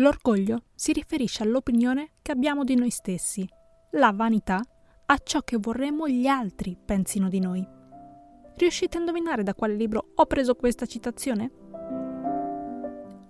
L'orgoglio 0.00 0.62
si 0.74 0.92
riferisce 0.92 1.42
all'opinione 1.42 2.12
che 2.22 2.32
abbiamo 2.32 2.64
di 2.64 2.74
noi 2.74 2.88
stessi, 2.88 3.46
la 3.92 4.12
vanità 4.12 4.58
a 5.06 5.18
ciò 5.22 5.40
che 5.40 5.58
vorremmo 5.58 6.08
gli 6.08 6.26
altri 6.26 6.74
pensino 6.82 7.28
di 7.28 7.38
noi. 7.38 7.66
Riuscite 8.56 8.96
a 8.96 9.00
indovinare 9.00 9.42
da 9.42 9.54
quale 9.54 9.74
libro 9.74 10.12
ho 10.14 10.24
preso 10.24 10.54
questa 10.54 10.86
citazione? 10.86 11.50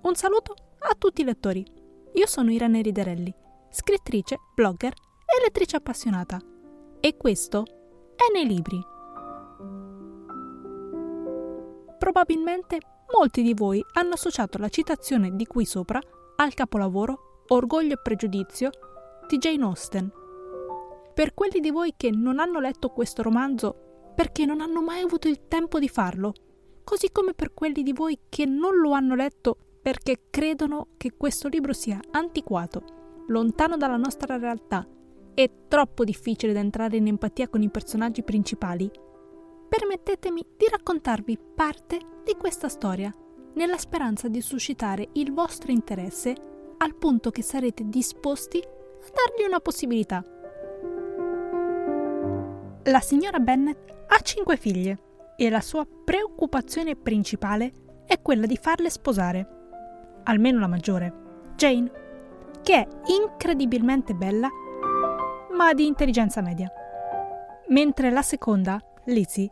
Un 0.03 0.15
saluto 0.15 0.55
a 0.79 0.95
tutti 0.97 1.23
i 1.23 1.25
lettori. 1.25 1.67
Io 2.15 2.27
sono 2.29 2.53
Irene 2.53 2.83
Riderelli, 2.83 3.35
scrittrice, 3.69 4.39
blogger 4.55 4.93
e 4.93 5.43
lettrice 5.43 5.75
appassionata. 5.75 6.41
E 7.01 7.17
questo 7.17 7.65
è 8.15 8.33
nei 8.33 8.47
libri. 8.47 8.81
Probabilmente 11.99 12.79
molti 13.19 13.43
di 13.43 13.55
voi 13.55 13.85
hanno 13.95 14.13
associato 14.13 14.59
la 14.59 14.69
citazione 14.69 15.35
di 15.35 15.47
qui 15.47 15.65
sopra 15.65 16.01
al 16.41 16.55
capolavoro 16.55 17.45
Orgoglio 17.49 17.93
e 17.93 18.01
Pregiudizio 18.03 18.71
di 19.29 19.37
Jane 19.37 19.63
Austen. 19.63 20.11
Per 21.13 21.35
quelli 21.35 21.61
di 21.61 21.71
voi 21.71 21.93
che 21.95 22.11
non 22.11 22.39
hanno 22.39 22.61
letto 22.61 22.89
questo 22.89 23.21
romanzo 23.21 24.13
perché 24.15 24.47
non 24.47 24.63
hanno 24.63 24.81
mai 24.81 25.03
avuto 25.03 25.29
il 25.29 25.49
tempo 25.49 25.79
di 25.79 25.89
farlo, 25.89 26.33
così 26.83 27.11
come 27.13 27.35
per 27.35 27.53
quelli 27.53 27.83
di 27.83 27.93
voi 27.93 28.19
che 28.31 28.47
non 28.47 28.77
lo 28.77 28.93
hanno 28.93 29.15
letto 29.15 29.57
perché 29.83 30.29
credono 30.31 30.89
che 30.97 31.13
questo 31.15 31.49
libro 31.49 31.75
sia 31.75 32.01
antiquato, 32.13 33.25
lontano 33.27 33.77
dalla 33.77 33.99
nostra 33.99 34.39
realtà 34.39 34.87
e 35.35 35.67
troppo 35.69 36.05
difficile 36.05 36.55
da 36.55 36.61
entrare 36.61 36.97
in 36.97 37.07
empatia 37.07 37.49
con 37.49 37.63
i 37.63 37.71
personaggi 37.71 38.23
principali, 38.23 38.91
permettetemi 39.69 40.43
di 40.57 40.67
raccontarvi 40.71 41.39
parte 41.55 41.99
di 42.25 42.35
questa 42.35 42.71
storia, 42.71 43.15
nella 43.55 43.79
speranza 43.79 44.29
di 44.29 44.41
suscitare 44.41 45.09
il 45.15 45.33
vostro 45.33 45.71
interesse 45.71 46.35
al 46.79 46.95
punto 46.95 47.31
che 47.31 47.43
sarete 47.43 47.89
disposti 47.89 48.59
a 48.59 49.11
dargli 49.13 49.47
una 49.47 49.61
possibilità. 49.61 50.25
La 52.85 53.01
signora 53.01 53.39
Bennet 53.39 54.05
ha 54.09 54.19
cinque 54.21 54.57
figlie 54.57 54.99
e 55.37 55.51
la 55.51 55.61
sua 55.61 55.87
preoccupazione 55.87 56.97
principale 56.97 57.73
è 58.07 58.21
quella 58.21 58.47
di 58.47 58.57
farle 58.57 58.91
sposare. 58.91 59.49
Almeno 60.25 60.59
la 60.59 60.67
maggiore, 60.67 61.13
Jane, 61.57 61.91
che 62.63 62.75
è 62.75 62.89
incredibilmente 63.07 64.15
bella, 64.15 64.49
ma 65.57 65.73
di 65.73 65.87
intelligenza 65.87 66.41
media. 66.41 66.71
Mentre 67.69 68.11
la 68.11 68.23
seconda, 68.23 68.83
Lizzie, 69.05 69.49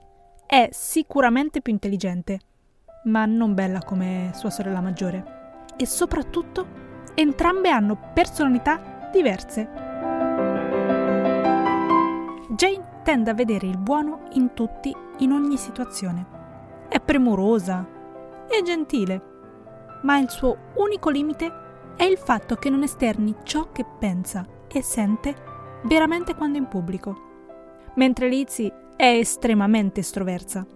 è 0.47 0.69
sicuramente 0.73 1.61
più 1.61 1.73
intelligente, 1.73 2.41
ma 3.05 3.25
non 3.27 3.55
bella 3.55 3.81
come 3.81 4.31
sua 4.35 4.51
sorella 4.51 4.81
maggiore. 4.81 5.37
E 5.77 5.87
soprattutto, 5.87 6.67
entrambe 7.15 7.71
hanno 7.71 7.99
personalità 8.13 9.09
diverse. 9.13 9.69
Jane 12.51 13.01
tende 13.05 13.31
a 13.31 13.35
vedere 13.35 13.67
il 13.67 13.79
buono 13.79 14.23
in 14.33 14.53
tutti, 14.55 14.95
in 15.19 15.33
ogni 15.33 15.57
situazione. 15.57 16.27
È 16.89 17.01
premurosa 17.01 17.87
e 18.49 18.63
gentile, 18.63 19.23
ma 20.03 20.19
il 20.19 20.29
suo 20.29 20.57
unico 20.75 21.11
limite 21.11 21.67
è 21.97 22.05
il 22.05 22.19
fatto 22.19 22.57
che 22.57 22.71
non 22.71 22.83
esterni 22.83 23.35
ciò 23.43 23.73
che 23.73 23.85
pensa 23.99 24.47
e 24.69 24.83
sente 24.83 25.35
veramente 25.85 26.35
quando 26.35 26.59
è 26.59 26.61
in 26.61 26.69
pubblico. 26.69 27.27
Mentre 27.95 28.29
Lizzie 28.29 28.93
è 28.97 29.07
estremamente 29.07 30.01
estroversa. 30.01 30.67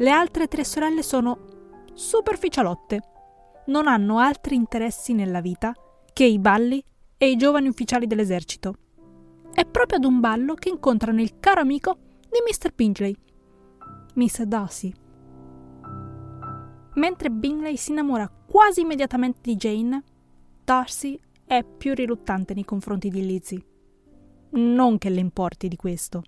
Le 0.00 0.10
altre 0.10 0.46
tre 0.46 0.64
sorelle 0.64 1.02
sono 1.02 1.38
superficialotte. 1.92 3.00
Non 3.66 3.88
hanno 3.88 4.18
altri 4.18 4.54
interessi 4.54 5.12
nella 5.12 5.40
vita 5.40 5.74
che 6.12 6.24
i 6.24 6.38
balli 6.38 6.80
e 7.16 7.28
i 7.28 7.36
giovani 7.36 7.66
ufficiali 7.66 8.06
dell'esercito. 8.06 8.74
È 9.52 9.64
proprio 9.66 9.98
ad 9.98 10.04
un 10.04 10.20
ballo 10.20 10.54
che 10.54 10.68
incontrano 10.68 11.20
il 11.20 11.40
caro 11.40 11.62
amico 11.62 11.96
di 12.20 12.38
Mr. 12.46 12.72
Bingley, 12.74 13.16
Miss 14.14 14.40
Darcy. 14.42 14.92
Mentre 16.94 17.30
Bingley 17.30 17.76
si 17.76 17.90
innamora 17.90 18.28
quasi 18.28 18.82
immediatamente 18.82 19.40
di 19.42 19.56
Jane, 19.56 20.04
Darcy 20.62 21.18
è 21.44 21.64
più 21.64 21.92
riluttante 21.94 22.54
nei 22.54 22.64
confronti 22.64 23.08
di 23.08 23.26
Lizzie. 23.26 23.66
Non 24.50 24.96
che 24.96 25.10
le 25.10 25.20
importi 25.20 25.66
di 25.66 25.76
questo 25.76 26.22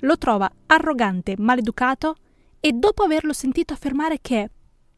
lo 0.00 0.16
trova 0.16 0.50
arrogante, 0.66 1.34
maleducato 1.36 2.16
e 2.60 2.72
dopo 2.72 3.02
averlo 3.02 3.32
sentito 3.32 3.72
affermare 3.72 4.18
che 4.20 4.42
è 4.42 4.50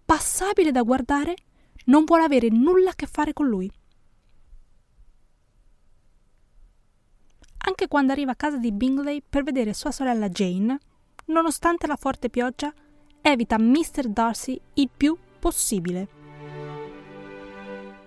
passabile 0.05 0.73
da 0.73 0.83
guardare, 0.83 1.35
non 1.87 2.05
vuole 2.05 2.25
avere 2.25 2.49
nulla 2.49 2.91
a 2.91 2.95
che 2.95 3.07
fare 3.07 3.33
con 3.33 3.47
lui. 3.47 3.71
Anche 7.65 7.87
quando 7.87 8.13
arriva 8.13 8.33
a 8.33 8.37
casa 8.37 8.57
di 8.57 8.73
Bingley 8.73 9.23
per 9.27 9.45
vedere 9.45 9.73
sua 9.73 9.93
sorella 9.93 10.29
Jane, 10.29 10.79
nonostante 11.27 11.87
la 11.87 11.97
forte 11.97 12.29
pioggia, 12.29 12.73
evita 13.21 13.57
Mr. 13.59 14.09
Darcy 14.09 14.61
il 14.75 14.91
più 14.95 15.17
possibile. 15.39 16.21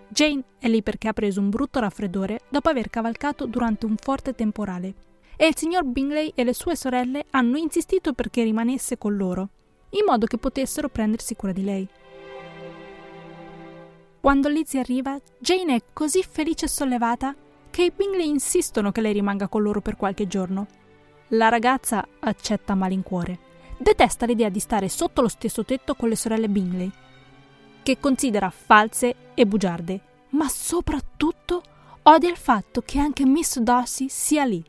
Jane 0.09 0.43
è 0.59 0.67
lì 0.67 0.83
perché 0.83 1.07
ha 1.07 1.13
preso 1.13 1.39
un 1.39 1.49
brutto 1.49 1.79
raffreddore 1.79 2.41
dopo 2.49 2.69
aver 2.69 2.89
cavalcato 2.89 3.47
durante 3.47 3.85
un 3.85 3.95
forte 3.97 4.33
temporale 4.33 5.14
e 5.37 5.47
il 5.47 5.55
signor 5.55 5.83
Bingley 5.83 6.31
e 6.35 6.43
le 6.43 6.53
sue 6.53 6.75
sorelle 6.75 7.25
hanno 7.31 7.57
insistito 7.57 8.13
perché 8.13 8.43
rimanesse 8.43 8.97
con 8.97 9.15
loro, 9.15 9.49
in 9.91 10.05
modo 10.05 10.25
che 10.25 10.37
potessero 10.37 10.89
prendersi 10.89 11.35
cura 11.35 11.51
di 11.51 11.63
lei. 11.63 11.87
Quando 14.21 14.49
Lizzie 14.49 14.79
arriva, 14.79 15.19
Jane 15.37 15.75
è 15.75 15.81
così 15.93 16.23
felice 16.23 16.65
e 16.65 16.69
sollevata 16.69 17.35
che 17.69 17.83
i 17.83 17.91
Bingley 17.95 18.27
insistono 18.27 18.91
che 18.91 19.01
lei 19.01 19.13
rimanga 19.13 19.47
con 19.47 19.61
loro 19.61 19.81
per 19.81 19.97
qualche 19.97 20.27
giorno. 20.27 20.65
La 21.29 21.49
ragazza 21.49 22.07
accetta 22.19 22.73
a 22.73 22.75
malincuore. 22.75 23.37
Detesta 23.77 24.25
l'idea 24.25 24.49
di 24.49 24.59
stare 24.59 24.89
sotto 24.89 25.21
lo 25.21 25.27
stesso 25.27 25.65
tetto 25.65 25.93
con 25.93 26.09
le 26.09 26.15
sorelle 26.15 26.47
Bingley, 26.47 26.89
che 27.83 27.99
considera 27.99 28.49
false 28.49 29.15
e 29.33 29.45
bugiarde, 29.45 30.01
ma 30.29 30.47
soprattutto 30.47 31.61
odia 32.03 32.29
il 32.29 32.37
fatto 32.37 32.81
che 32.81 32.97
anche 32.97 33.25
Miss 33.25 33.59
Darcy 33.59 34.07
sia 34.09 34.45
lì. 34.45 34.63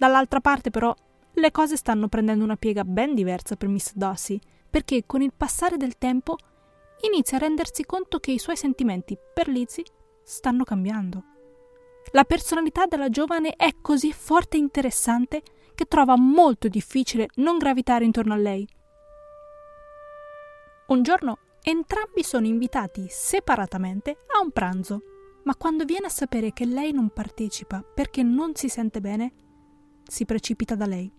Dall'altra 0.00 0.40
parte, 0.40 0.70
però, 0.70 0.94
le 1.34 1.50
cose 1.50 1.76
stanno 1.76 2.08
prendendo 2.08 2.42
una 2.42 2.56
piega 2.56 2.84
ben 2.84 3.14
diversa 3.14 3.54
per 3.56 3.68
Miss 3.68 3.92
Darcy, 3.92 4.38
perché 4.70 5.04
con 5.04 5.20
il 5.20 5.34
passare 5.36 5.76
del 5.76 5.98
tempo 5.98 6.38
inizia 7.02 7.36
a 7.36 7.40
rendersi 7.40 7.84
conto 7.84 8.18
che 8.18 8.30
i 8.30 8.38
suoi 8.38 8.56
sentimenti 8.56 9.18
per 9.34 9.48
Lizzie 9.48 9.84
stanno 10.24 10.64
cambiando. 10.64 11.22
La 12.12 12.24
personalità 12.24 12.86
della 12.86 13.10
giovane 13.10 13.52
è 13.56 13.74
così 13.82 14.10
forte 14.10 14.56
e 14.56 14.60
interessante 14.60 15.42
che 15.74 15.84
trova 15.84 16.16
molto 16.16 16.68
difficile 16.68 17.28
non 17.34 17.58
gravitare 17.58 18.06
intorno 18.06 18.32
a 18.32 18.38
lei. 18.38 18.66
Un 20.86 21.02
giorno 21.02 21.38
entrambi 21.62 22.22
sono 22.22 22.46
invitati 22.46 23.04
separatamente 23.10 24.16
a 24.34 24.42
un 24.42 24.50
pranzo, 24.50 25.02
ma 25.44 25.54
quando 25.56 25.84
viene 25.84 26.06
a 26.06 26.10
sapere 26.10 26.54
che 26.54 26.64
lei 26.64 26.90
non 26.92 27.10
partecipa 27.10 27.82
perché 27.82 28.22
non 28.22 28.54
si 28.54 28.70
sente 28.70 29.02
bene, 29.02 29.48
si 30.10 30.24
precipita 30.24 30.74
da 30.74 30.86
lei. 30.86 31.10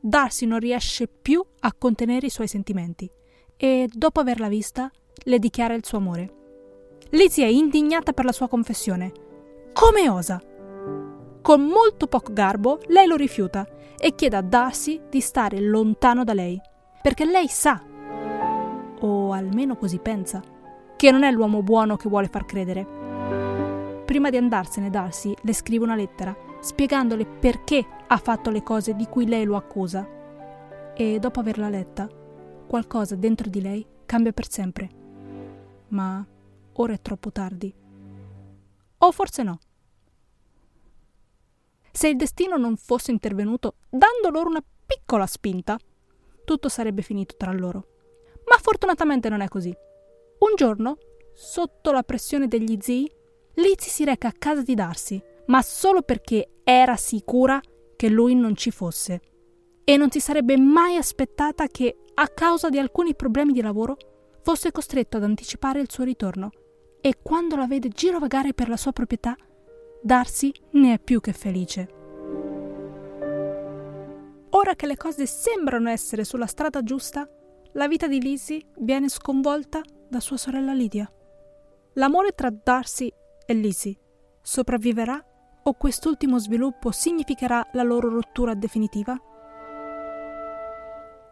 Darcy 0.00 0.46
non 0.46 0.60
riesce 0.60 1.08
più 1.08 1.44
a 1.60 1.72
contenere 1.76 2.26
i 2.26 2.30
suoi 2.30 2.46
sentimenti 2.46 3.10
e, 3.56 3.88
dopo 3.92 4.20
averla 4.20 4.48
vista, 4.48 4.90
le 5.24 5.38
dichiara 5.40 5.74
il 5.74 5.84
suo 5.84 5.98
amore. 5.98 6.34
Lizzie 7.10 7.44
è 7.44 7.48
indignata 7.48 8.12
per 8.12 8.24
la 8.24 8.32
sua 8.32 8.48
confessione. 8.48 9.12
Come 9.72 10.08
osa? 10.08 10.40
Con 11.42 11.62
molto 11.62 12.06
poco 12.06 12.32
garbo, 12.32 12.78
lei 12.86 13.06
lo 13.08 13.16
rifiuta 13.16 13.66
e 13.98 14.14
chiede 14.14 14.36
a 14.36 14.42
Darcy 14.42 15.02
di 15.10 15.20
stare 15.20 15.60
lontano 15.60 16.22
da 16.22 16.32
lei, 16.32 16.60
perché 17.02 17.24
lei 17.24 17.48
sa, 17.48 17.82
o 19.00 19.32
almeno 19.32 19.76
così 19.76 19.98
pensa, 19.98 20.40
che 20.96 21.10
non 21.10 21.24
è 21.24 21.30
l'uomo 21.32 21.62
buono 21.62 21.96
che 21.96 22.08
vuole 22.08 22.28
far 22.28 22.44
credere. 22.44 22.86
Prima 24.04 24.30
di 24.30 24.36
andarsene, 24.36 24.90
Darcy 24.90 25.34
le 25.42 25.52
scrive 25.52 25.84
una 25.84 25.96
lettera 25.96 26.46
spiegandole 26.60 27.26
perché 27.26 27.84
ha 28.06 28.16
fatto 28.16 28.50
le 28.50 28.62
cose 28.62 28.94
di 28.94 29.06
cui 29.06 29.26
lei 29.26 29.44
lo 29.44 29.56
accusa. 29.56 30.06
E 30.94 31.18
dopo 31.18 31.40
averla 31.40 31.68
letta, 31.68 32.08
qualcosa 32.66 33.14
dentro 33.14 33.48
di 33.48 33.60
lei 33.60 33.86
cambia 34.04 34.32
per 34.32 34.50
sempre. 34.50 34.88
Ma 35.88 36.26
ora 36.72 36.92
è 36.92 37.00
troppo 37.00 37.30
tardi. 37.30 37.74
O 38.98 39.12
forse 39.12 39.42
no. 39.42 39.58
Se 41.92 42.08
il 42.08 42.16
destino 42.16 42.56
non 42.56 42.76
fosse 42.76 43.10
intervenuto 43.10 43.76
dando 43.88 44.30
loro 44.30 44.48
una 44.48 44.64
piccola 44.86 45.26
spinta, 45.26 45.78
tutto 46.44 46.68
sarebbe 46.68 47.02
finito 47.02 47.34
tra 47.36 47.52
loro. 47.52 47.86
Ma 48.46 48.56
fortunatamente 48.60 49.28
non 49.28 49.40
è 49.40 49.48
così. 49.48 49.74
Un 50.38 50.54
giorno, 50.54 50.96
sotto 51.34 51.92
la 51.92 52.02
pressione 52.02 52.48
degli 52.48 52.78
zii, 52.80 53.10
Lizzie 53.54 53.90
si 53.90 54.04
reca 54.04 54.28
a 54.28 54.34
casa 54.36 54.62
di 54.62 54.74
Darcy 54.74 55.22
ma 55.48 55.62
solo 55.62 56.02
perché 56.02 56.60
era 56.64 56.96
sicura 56.96 57.60
che 57.96 58.08
lui 58.08 58.34
non 58.34 58.54
ci 58.54 58.70
fosse. 58.70 59.20
E 59.84 59.96
non 59.96 60.10
si 60.10 60.20
sarebbe 60.20 60.56
mai 60.56 60.96
aspettata 60.96 61.66
che, 61.66 61.96
a 62.14 62.28
causa 62.28 62.68
di 62.68 62.78
alcuni 62.78 63.14
problemi 63.14 63.52
di 63.52 63.60
lavoro, 63.60 63.96
fosse 64.42 64.70
costretto 64.70 65.16
ad 65.16 65.24
anticipare 65.24 65.80
il 65.80 65.90
suo 65.90 66.04
ritorno 66.04 66.50
e 67.00 67.18
quando 67.22 67.56
la 67.56 67.66
vede 67.66 67.88
girovagare 67.88 68.54
per 68.54 68.68
la 68.68 68.76
sua 68.76 68.92
proprietà, 68.92 69.36
Darcy 70.02 70.52
ne 70.72 70.94
è 70.94 70.98
più 70.98 71.20
che 71.20 71.32
felice. 71.32 71.96
Ora 74.50 74.74
che 74.74 74.86
le 74.86 74.96
cose 74.96 75.26
sembrano 75.26 75.88
essere 75.88 76.24
sulla 76.24 76.46
strada 76.46 76.82
giusta, 76.82 77.28
la 77.72 77.88
vita 77.88 78.08
di 78.08 78.20
Lizzie 78.20 78.62
viene 78.78 79.08
sconvolta 79.08 79.80
da 80.08 80.20
sua 80.20 80.36
sorella 80.36 80.72
Lydia. 80.72 81.10
L'amore 81.94 82.32
tra 82.32 82.50
Darcy 82.50 83.12
e 83.46 83.54
Lizzie 83.54 83.96
sopravviverà 84.40 85.22
o 85.68 85.74
quest'ultimo 85.74 86.38
sviluppo 86.38 86.90
significherà 86.90 87.68
la 87.72 87.82
loro 87.82 88.08
rottura 88.08 88.54
definitiva? 88.54 89.14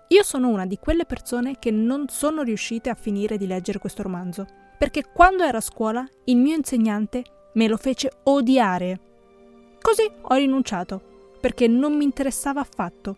Io 0.09 0.23
sono 0.23 0.49
una 0.49 0.67
di 0.67 0.79
quelle 0.79 1.07
persone 1.07 1.59
che 1.59 1.71
non 1.71 2.09
sono 2.09 2.43
riuscite 2.43 2.91
a 2.91 2.95
finire 2.95 3.39
di 3.39 3.47
leggere 3.47 3.79
questo 3.79 4.03
romanzo, 4.03 4.47
perché 4.77 5.05
quando 5.11 5.43
ero 5.43 5.57
a 5.57 5.63
scuola 5.63 6.07
il 6.25 6.37
mio 6.37 6.55
insegnante 6.55 7.25
me 7.55 7.67
lo 7.67 7.79
fece 7.79 8.13
odiare. 8.25 9.01
Così 9.81 10.07
ho 10.21 10.35
rinunciato, 10.35 11.01
perché 11.41 11.67
non 11.67 11.97
mi 11.97 12.05
interessava 12.05 12.61
affatto, 12.61 13.17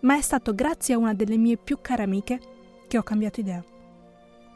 ma 0.00 0.16
è 0.16 0.22
stato 0.22 0.54
grazie 0.54 0.94
a 0.94 0.98
una 0.98 1.12
delle 1.12 1.36
mie 1.36 1.58
più 1.58 1.78
care 1.82 2.04
amiche 2.04 2.40
che 2.88 2.96
ho 2.96 3.02
cambiato 3.02 3.40
idea. 3.40 3.62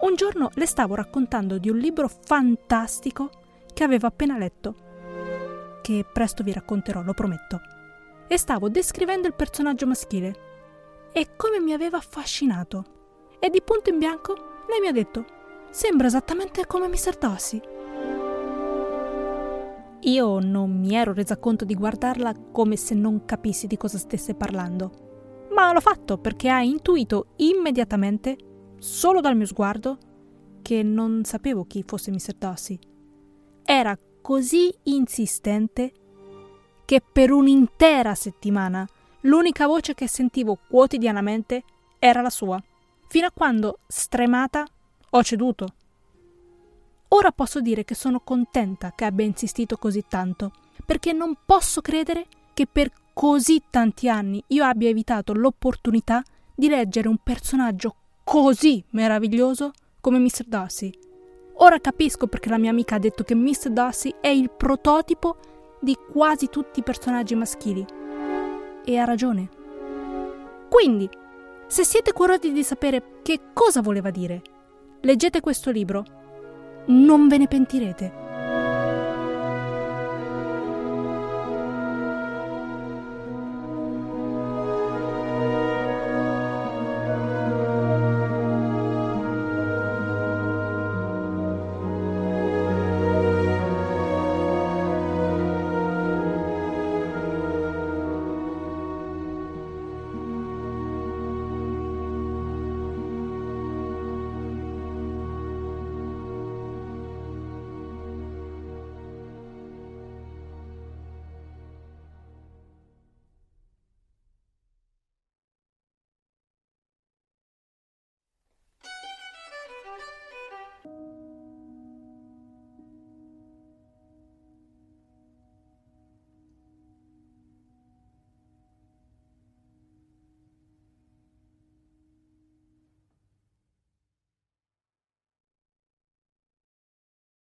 Un 0.01 0.15
giorno 0.15 0.49
le 0.55 0.67
stavo 0.67 0.95
raccontando 0.95 1.59
di 1.59 1.69
un 1.69 1.77
libro 1.77 2.09
fantastico 2.09 3.31
che 3.75 3.85
avevo 3.85 4.07
appena 4.07 4.39
letto, 4.39 4.87
che 5.89 6.05
presto 6.05 6.43
vi 6.43 6.53
racconterò, 6.53 7.01
lo 7.01 7.15
prometto, 7.15 7.63
e 8.27 8.37
stavo 8.37 8.69
descrivendo 8.69 9.27
il 9.27 9.33
personaggio 9.33 9.87
maschile 9.87 10.47
e 11.13 11.35
come 11.35 11.61
mi 11.61 11.73
aveva 11.73 11.97
affascinato. 11.97 12.85
E 13.39 13.49
di 13.49 13.63
punto 13.63 13.89
in 13.89 13.97
bianco 13.97 14.35
lei 14.69 14.81
mi 14.81 14.89
ha 14.89 14.93
detto: 14.93 15.25
Sembra 15.71 16.07
esattamente 16.07 16.67
come 16.67 16.89
Mr. 16.89 17.17
Darcy. 17.17 17.61
Io 20.01 20.39
non 20.41 20.79
mi 20.79 20.95
ero 20.95 21.15
resa 21.15 21.39
conto 21.39 21.65
di 21.65 21.75
guardarla 21.75 22.35
come 22.53 22.77
se 22.77 22.95
non 22.95 23.25
capissi 23.25 23.67
di 23.67 23.79
cosa 23.79 23.97
stesse 23.97 24.35
parlando, 24.35 25.49
ma 25.55 25.73
l'ho 25.73 25.81
fatto 25.81 26.19
perché 26.19 26.51
ha 26.51 26.61
intuito 26.61 27.29
immediatamente, 27.37 28.37
solo 28.79 29.21
dal 29.21 29.37
mio 29.37 29.47
sguardo, 29.47 29.99
che 30.61 30.83
non 30.83 31.25
sapevo 31.25 31.65
chi 31.65 31.83
fosse 31.87 32.11
Mr. 32.11 32.35
Darcy. 32.37 32.79
Era 33.65 33.97
così 34.29 34.71
insistente 34.83 35.91
che 36.85 37.01
per 37.01 37.31
un'intera 37.31 38.15
settimana 38.15 38.87
l'unica 39.23 39.67
voce 39.67 39.95
che 39.95 40.07
sentivo 40.07 40.59
quotidianamente 40.69 41.63
era 41.99 42.21
la 42.21 42.29
sua, 42.29 42.63
fino 43.07 43.27
a 43.27 43.33
quando, 43.33 43.79
stremata, 43.87 44.67
ho 45.09 45.23
ceduto. 45.23 45.69
Ora 47.09 47.33
posso 47.33 47.63
dire 47.63 47.85
che 47.85 47.95
sono 47.95 48.21
contenta 48.21 48.93
che 48.95 49.07
abbia 49.07 49.25
insistito 49.25 49.79
così 49.79 50.05
tanto, 50.07 50.53
perché 50.85 51.15
non 51.15 51.35
posso 51.47 51.81
credere 51.81 52.27
che 52.53 52.67
per 52.67 52.93
così 53.15 53.63
tanti 53.71 54.11
anni 54.11 54.45
io 54.49 54.63
abbia 54.63 54.91
evitato 54.91 55.33
l'opportunità 55.33 56.23
di 56.55 56.69
leggere 56.69 57.09
un 57.09 57.17
personaggio 57.25 57.95
così 58.25 58.85
meraviglioso 58.91 59.71
come 60.03 60.19
Mr. 60.19 60.45
Darcy. 60.45 60.93
Ora 61.61 61.81
capisco 61.81 62.29
perché 62.29 62.49
la 62.49 62.59
mia 62.59 62.71
amica 62.71 62.95
ha 62.95 63.01
detto 63.01 63.25
che 63.25 63.35
Mr. 63.35 63.71
Darcy 63.71 64.15
è 64.21 64.29
il 64.29 64.51
prototipo 64.51 65.37
di 65.81 65.97
quasi 66.11 66.49
tutti 66.49 66.81
i 66.81 66.85
personaggi 66.85 67.35
maschili 67.35 67.85
e 68.85 68.97
ha 68.97 69.05
ragione. 69.05 69.49
Quindi, 70.69 71.09
se 71.67 71.85
siete 71.85 72.13
curiosi 72.13 72.53
di 72.53 72.63
sapere 72.63 73.21
che 73.23 73.41
cosa 73.53 73.81
voleva 73.81 74.11
dire, 74.11 74.43
leggete 75.01 75.41
questo 75.41 75.71
libro. 75.71 76.05
Non 76.87 77.27
ve 77.27 77.39
ne 77.39 77.49
pentirete. 77.49 78.18